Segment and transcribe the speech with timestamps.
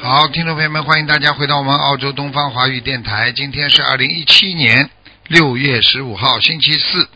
[0.00, 3.32] 好，听众朋友们，欢迎大家回到我们澳洲东方华语电台。
[3.32, 4.88] 今天是二零一七年
[5.26, 7.08] 六月十五号，星期四，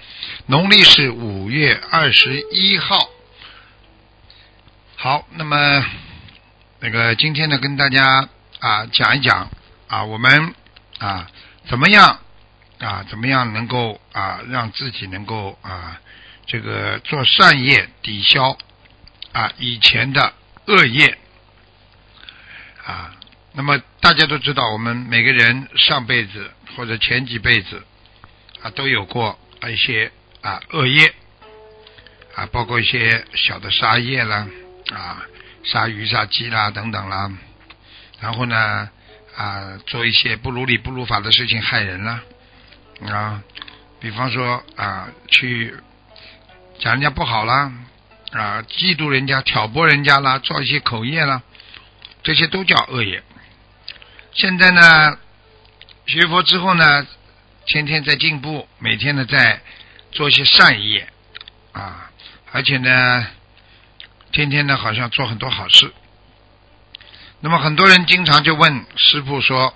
[0.47, 2.99] 农历是五月二十一号。
[4.97, 5.87] 好，那么
[6.81, 8.29] 那个今天呢，跟大家
[8.59, 9.49] 啊讲一讲
[9.87, 10.53] 啊，我们
[10.99, 11.31] 啊
[11.69, 12.19] 怎么样
[12.81, 16.01] 啊怎么样能够啊让自己能够啊
[16.47, 18.59] 这个做善业抵消
[19.31, 20.33] 啊以前的
[20.67, 21.17] 恶业。
[22.84, 23.14] 啊，
[23.52, 27.83] 那么大家都知道，我们每个人上辈子或者前几辈子
[28.61, 29.38] 啊，都有过
[29.69, 31.14] 一些啊恶业
[32.34, 34.48] 啊，包括一些小的杀业啦
[34.92, 35.22] 啊，
[35.64, 37.30] 杀鱼杀鸡啦等等啦，
[38.20, 38.91] 然后呢
[39.36, 42.20] 啊，做一些不如理不如法的事情害人啦
[43.06, 43.42] 啊，
[44.00, 45.72] 比方说啊，去
[46.80, 47.72] 讲人家不好啦
[48.33, 51.42] 啊，嫉妒人家、挑拨人家啦，做一些口业啦。
[52.23, 53.23] 这些都叫恶业。
[54.33, 55.19] 现在呢，
[56.06, 57.06] 学佛之后呢，
[57.67, 59.61] 天天在进步，每天呢在
[60.11, 61.09] 做一些善业
[61.73, 62.11] 啊，
[62.53, 63.27] 而且呢，
[64.31, 65.93] 天天呢好像做很多好事。
[67.41, 69.75] 那么很多人经常就问师傅说：“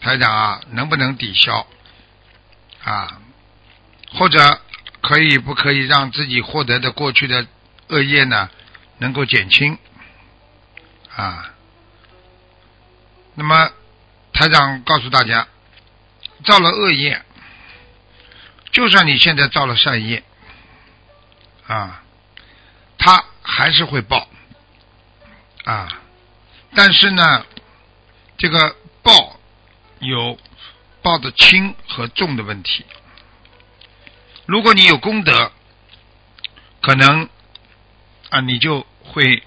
[0.00, 1.66] 台长啊，能不能抵消
[2.84, 3.20] 啊？
[4.12, 4.60] 或者
[5.00, 7.46] 可以不可以让自己获得的过去的
[7.88, 8.48] 恶业呢，
[8.98, 9.76] 能够减轻
[11.14, 11.50] 啊？”
[13.38, 13.70] 那么，
[14.32, 15.46] 台长告诉大家，
[16.44, 17.22] 造了恶业，
[18.72, 20.24] 就算你现在造了善业，
[21.68, 22.02] 啊，
[22.98, 24.28] 他还是会报，
[25.62, 26.00] 啊，
[26.74, 27.46] 但是呢，
[28.38, 29.38] 这个报
[30.00, 30.36] 有
[31.00, 32.84] 报的轻和重的问题。
[34.46, 35.52] 如果你有功德，
[36.82, 37.28] 可能
[38.30, 39.44] 啊，你就会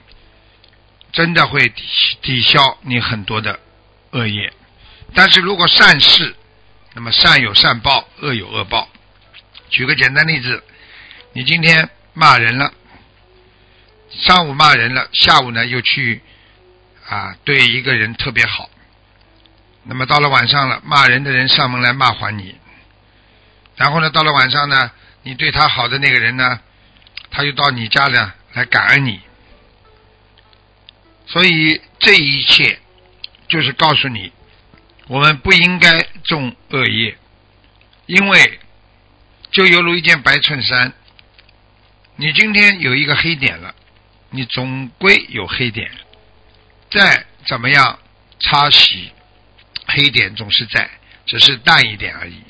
[1.11, 1.83] 真的会抵
[2.21, 3.59] 抵消你很多的。
[4.11, 4.51] 恶业，
[5.13, 6.35] 但是如果善事，
[6.93, 8.89] 那么善有善报，恶有恶报。
[9.69, 10.61] 举个简单例子，
[11.31, 12.73] 你今天骂人了，
[14.09, 16.21] 上午骂人了，下午呢又去
[17.07, 18.69] 啊对一个人特别好，
[19.83, 22.55] 那么到了晚上了，骂人的人上门来骂还你，
[23.77, 24.91] 然后呢到了晚上呢，
[25.23, 26.59] 你对他好的那个人呢，
[27.29, 29.21] 他又到你家呢来感恩你，
[31.27, 32.77] 所以这一切。
[33.51, 34.31] 就是告诉你，
[35.07, 35.91] 我们不应该
[36.23, 37.17] 种恶业，
[38.05, 38.59] 因为
[39.51, 40.93] 就犹如一件白衬衫，
[42.15, 43.75] 你今天有一个黑点了，
[44.29, 45.91] 你总归有黑点，
[46.89, 47.99] 再怎么样
[48.39, 49.11] 擦洗，
[49.85, 50.89] 黑点总是在，
[51.25, 52.41] 只是淡一点而已。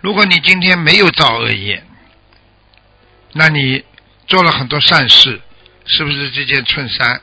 [0.00, 1.84] 如果你今天没有造恶业，
[3.34, 3.84] 那你
[4.26, 5.42] 做了很多善事，
[5.84, 7.20] 是不是这件衬衫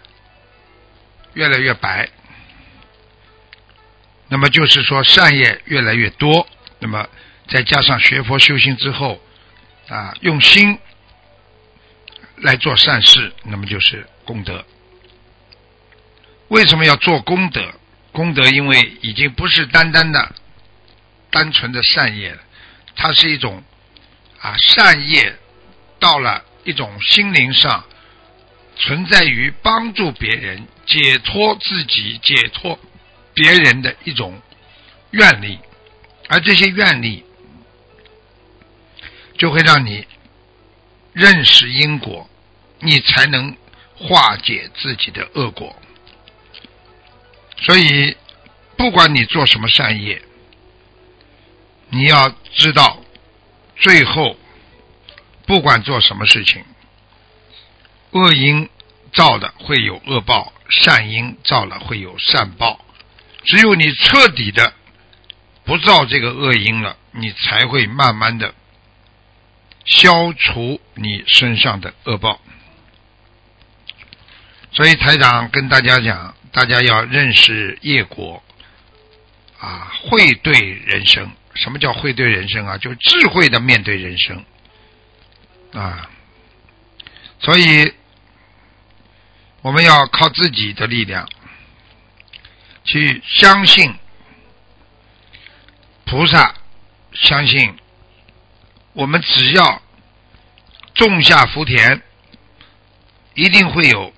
[1.34, 2.08] 越来越白？
[4.34, 6.48] 那么就是说，善业越来越多，
[6.80, 7.06] 那么
[7.50, 9.22] 再加上学佛修行之后，
[9.90, 10.80] 啊，用心
[12.38, 14.64] 来做善事，那么就是功德。
[16.48, 17.74] 为什么要做功德？
[18.14, 20.34] 功德因为已经不是单单的、
[21.30, 22.40] 单纯的善业了，
[22.96, 23.62] 它是一种
[24.40, 25.36] 啊善业
[26.00, 27.84] 到了一种心灵上
[28.78, 32.80] 存在于帮助别人、解脱自己、解脱。
[33.34, 34.42] 别人的一种
[35.12, 35.60] 愿力，
[36.28, 37.24] 而这些愿力
[39.38, 40.06] 就会让你
[41.14, 42.30] 认识因果，
[42.80, 43.56] 你才能
[43.96, 45.76] 化解自己的恶果。
[47.58, 48.16] 所以，
[48.76, 50.22] 不管你做什么善业，
[51.90, 53.02] 你要知道，
[53.76, 54.36] 最后
[55.46, 56.64] 不管做什么事情，
[58.12, 58.70] 恶因
[59.14, 62.84] 造的会有恶报，善因造了会有善报。
[63.44, 64.74] 只有你彻底的
[65.64, 68.54] 不造这个恶因了，你才会慢慢的
[69.86, 72.40] 消除你身上的恶报。
[74.72, 78.42] 所以台长跟大家讲，大家要认识业果
[79.60, 81.30] 啊，会对人生。
[81.56, 82.78] 什么叫会对人生啊？
[82.78, 84.46] 就智慧的面对人生
[85.74, 86.10] 啊。
[87.40, 87.92] 所以
[89.62, 91.28] 我们要靠自己的力量。
[92.84, 93.94] 去相信
[96.06, 96.56] 菩萨，
[97.14, 97.78] 相信
[98.94, 99.82] 我们只要
[100.94, 102.02] 种下福田，
[103.34, 104.14] 一定会有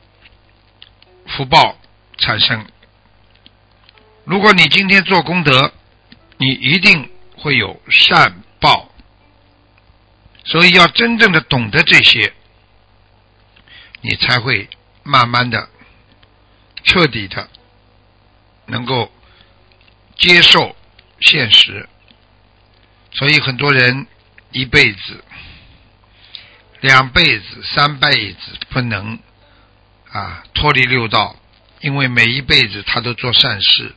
[1.27, 1.77] 福报
[2.17, 2.65] 产生。
[4.25, 5.73] 如果你今天做功德，
[6.37, 8.89] 你一定会有善报。
[10.45, 12.33] 所以要真正的懂得这些，
[14.01, 14.69] 你才会
[15.03, 15.69] 慢慢的、
[16.83, 17.49] 彻底的
[18.65, 19.11] 能够
[20.17, 20.75] 接受
[21.19, 21.87] 现实。
[23.11, 24.07] 所以很多人
[24.51, 25.23] 一辈子、
[26.81, 28.39] 两辈子、三辈子
[28.69, 29.19] 不能
[30.11, 31.35] 啊脱离六道，
[31.81, 33.93] 因为每一辈子他都做善事，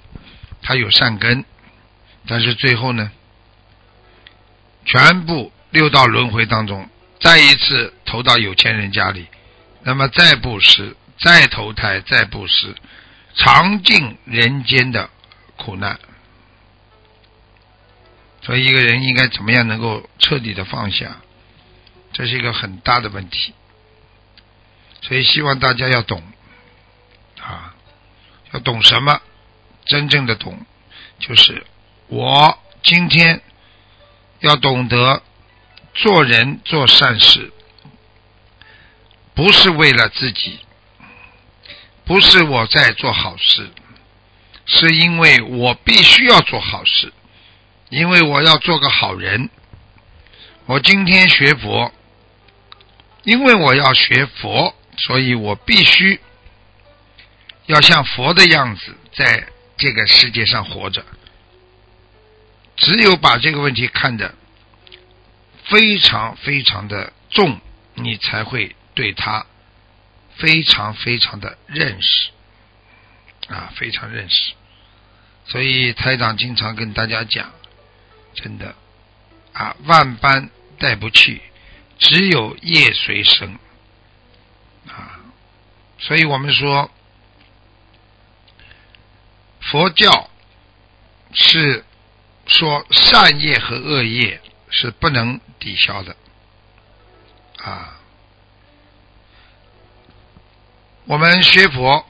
[0.62, 1.44] 他有善根，
[2.26, 3.10] 但是最后呢，
[4.84, 5.52] 全部。
[5.70, 6.88] 六道轮回当中，
[7.20, 9.26] 再一次投到有钱人家里，
[9.82, 12.74] 那么再布施，再投胎，再布施，
[13.36, 15.10] 尝尽人间的
[15.56, 15.98] 苦难。
[18.42, 21.18] 所以，一个人应该怎么样能够彻底的放下？
[22.12, 23.54] 这是一个很大的问题。
[25.02, 26.22] 所以，希望大家要懂
[27.40, 27.74] 啊，
[28.52, 29.20] 要懂什么？
[29.84, 30.66] 真正的懂，
[31.18, 31.64] 就是
[32.08, 33.40] 我今天
[34.40, 35.22] 要懂得。
[35.98, 37.50] 做人做善事，
[39.32, 40.60] 不是为了自己，
[42.06, 43.68] 不是我在做好事，
[44.64, 47.12] 是因为我必须要做好事，
[47.90, 49.50] 因为我要做个好人。
[50.66, 51.92] 我今天学佛，
[53.24, 56.20] 因为我要学佛，所以我必须
[57.66, 61.04] 要像佛的样子，在这个世界上活着。
[62.76, 64.34] 只有把这个问题看得。
[65.68, 67.60] 非常非常的重，
[67.94, 69.44] 你才会对他
[70.38, 72.30] 非常非常的认识
[73.48, 74.52] 啊，非常认识。
[75.46, 77.52] 所以台长经常跟大家讲，
[78.34, 78.74] 真的
[79.52, 81.40] 啊，万般带不去，
[81.98, 83.58] 只有业随身
[84.88, 85.20] 啊。
[85.98, 86.90] 所以我们说，
[89.60, 90.30] 佛教
[91.32, 91.84] 是
[92.46, 94.40] 说善业和恶业。
[94.68, 96.16] 是不能抵消的
[97.62, 98.00] 啊！
[101.06, 102.04] 我们学佛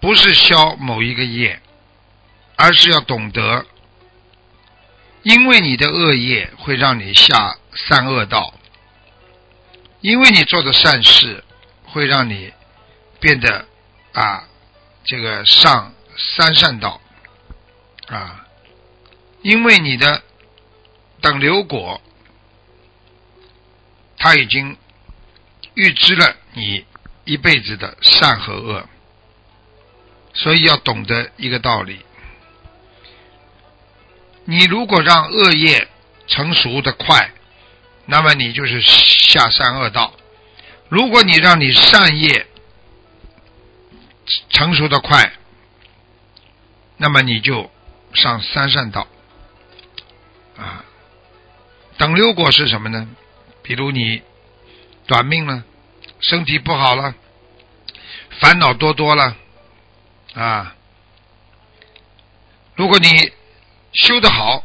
[0.00, 1.60] 不是消某一个业，
[2.56, 3.64] 而是要懂得，
[5.22, 8.52] 因为你的恶业会让你下三恶道，
[10.02, 11.42] 因为你做的善事
[11.86, 12.52] 会让你
[13.18, 13.66] 变得
[14.12, 14.46] 啊
[15.04, 17.00] 这个上三善道
[18.08, 18.46] 啊。
[19.40, 20.22] 因为你的
[21.22, 22.02] 等流果，
[24.18, 24.76] 他已经
[25.76, 26.84] 预知了你
[27.24, 28.88] 一辈子的善和恶，
[30.32, 32.00] 所以要懂得一个道理：
[34.46, 35.86] 你如果让恶业
[36.26, 37.30] 成熟的快，
[38.06, 40.14] 那么你就是下三恶道；
[40.88, 42.46] 如果你让你善业
[44.48, 45.32] 成熟的快，
[46.96, 47.70] 那么你就
[48.14, 49.06] 上三善道。
[50.56, 50.86] 啊，
[51.98, 53.06] 等流果是什么呢？
[53.62, 54.22] 比如你
[55.06, 55.64] 短命了，
[56.20, 57.14] 身体不好了，
[58.40, 59.36] 烦恼多多了
[60.34, 60.74] 啊。
[62.74, 63.32] 如果你
[63.92, 64.64] 修得好，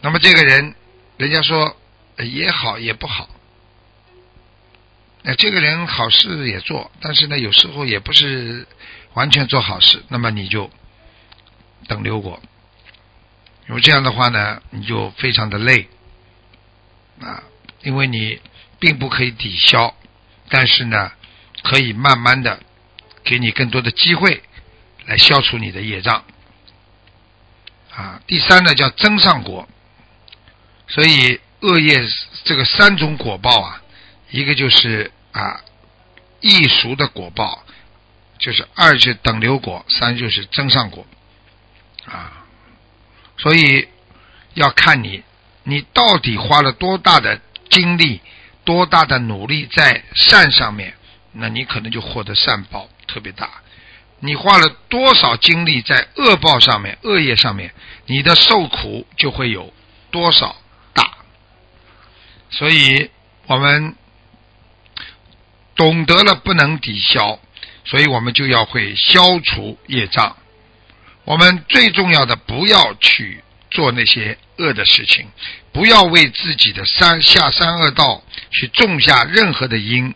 [0.00, 0.74] 那么这个人，
[1.16, 1.76] 人家说
[2.18, 3.28] 也好也不好。
[5.22, 8.66] 那这个人好事也做，但是呢，有时候也不是
[9.14, 10.70] 完全做好事，那么你就
[11.88, 12.40] 等流果。
[13.68, 15.88] 因为这样的话呢，你就非常的累
[17.20, 17.44] 啊，
[17.82, 18.40] 因为你
[18.82, 19.94] 并不可以抵消，
[20.48, 21.12] 但是呢，
[21.62, 22.58] 可以慢慢的
[23.22, 24.42] 给你更多的机会
[25.06, 26.24] 来消除你的业障
[27.94, 28.20] 啊。
[28.26, 29.68] 第三呢，叫增上果，
[30.88, 32.04] 所以恶业
[32.42, 33.80] 这个三种果报啊，
[34.30, 35.60] 一个就是啊
[36.40, 37.64] 易熟的果报，
[38.40, 41.06] 就是二是等流果，三就是增上果
[42.04, 42.44] 啊。
[43.38, 43.86] 所以
[44.54, 45.22] 要看你，
[45.62, 48.20] 你到底花了多大的精力、
[48.64, 50.94] 多大的努力在善上面，
[51.32, 53.50] 那你可能就获得善报特别大。
[54.20, 57.74] 你花了多少精力在恶报上面、恶业上面，
[58.06, 59.72] 你的受苦就会有
[60.12, 60.54] 多少
[60.92, 61.18] 大。
[62.50, 63.10] 所以
[63.46, 63.96] 我们
[65.74, 67.40] 懂得了不能抵消，
[67.84, 70.36] 所以我们就要会消除业障。
[71.24, 73.42] 我们最重要的，不要去
[73.72, 75.26] 做那些恶的事情，
[75.72, 80.14] 不要为自己的三下三恶道去种下任何的因。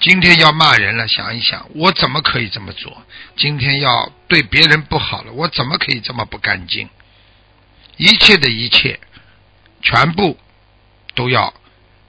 [0.00, 3.04] 今天要骂人了，想一想，我怎么可以这么做？
[3.36, 6.88] 今天要对别人不好了，我怎么可以这么不干净？
[7.96, 8.98] 一切的一切，
[9.80, 10.36] 全部
[11.14, 11.54] 都要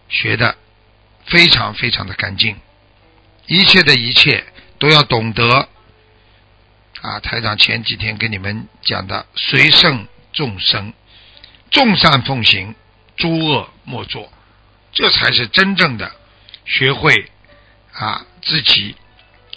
[0.10, 0.58] 学的
[1.28, 2.58] 非常非常的干净。
[3.46, 4.44] 一切的一切
[4.80, 5.70] 都要懂得
[7.02, 7.20] 啊！
[7.20, 10.94] 台长前几天跟你们讲的“随圣众生，
[11.72, 12.76] 众善奉行，
[13.16, 14.32] 诸恶莫作”，
[14.92, 16.12] 这才是真正的
[16.66, 17.30] 学会。
[17.94, 18.96] 啊，自己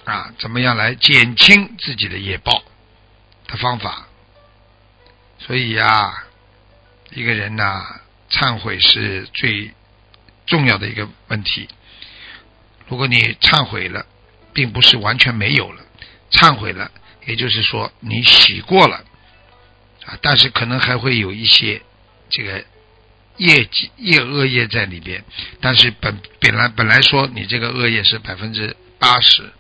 [0.05, 2.63] 啊，怎么样来减轻自己的业报
[3.47, 4.09] 的方法？
[5.39, 6.25] 所以呀，
[7.13, 7.83] 一个人呐，
[8.31, 9.73] 忏悔是最
[10.45, 11.67] 重要的一个问题。
[12.89, 14.05] 如果你忏悔了，
[14.53, 15.83] 并不是完全没有了，
[16.31, 16.91] 忏悔了，
[17.27, 19.03] 也就是说你洗过了
[20.07, 21.83] 啊，但是可能还会有一些
[22.31, 22.65] 这个。
[23.39, 25.23] 业绩业恶业在里边，
[25.61, 29.53] 但是本本来本来说你这个恶业是百分之八十，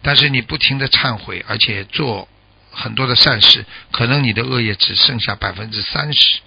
[0.00, 2.26] 但是你不停的忏悔，而且做
[2.70, 6.40] 很多的善事，可能你的恶业只剩下百分之三十。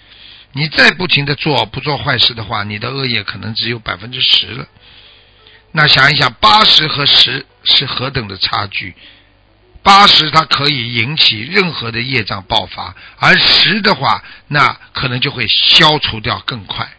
[0.53, 4.67] 你再不停的做不做坏事的话，你的恶业可能只有百分之十了。
[5.73, 8.95] 那想一想，八十和十是何等的差距？
[9.83, 16.89] 八十它可以引起任何的业障爆发，而十的话，那可能就会消除掉更快。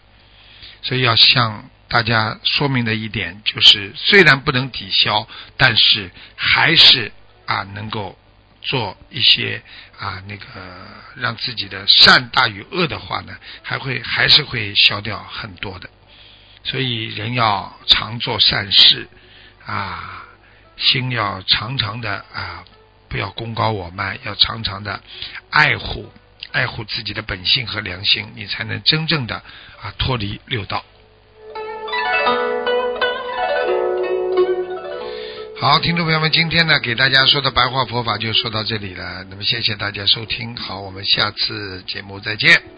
[0.83, 5.27] 所以要向大家说明的一点就是，虽然不能抵消，
[5.57, 7.11] 但是还是
[7.47, 8.19] 啊能够
[8.61, 9.63] 做一些
[9.99, 10.45] 啊那个
[11.17, 15.89] 让自己的善大于恶的话呢，还会还是会消掉很多的。
[16.65, 19.09] 所以人要常做善事
[19.65, 20.24] 啊。
[20.77, 22.65] 心要常常的啊，
[23.09, 25.01] 不要功高我慢，要常常的
[25.51, 26.11] 爱护
[26.53, 29.37] 爱护自己的本性和良心，你才能真正的
[29.81, 30.85] 啊脱离六道。
[35.61, 42.74] 好，听众朋友们，今天呢给大家说的白话佛法就说到这里了，那么谢谢大家收听，好，我们下次节目再见。